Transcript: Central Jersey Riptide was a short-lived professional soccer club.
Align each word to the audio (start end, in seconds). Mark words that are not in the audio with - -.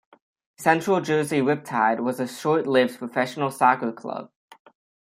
Central 0.57 0.99
Jersey 0.99 1.41
Riptide 1.41 1.99
was 1.99 2.19
a 2.19 2.27
short-lived 2.27 2.97
professional 2.97 3.51
soccer 3.51 3.91
club. 3.91 4.31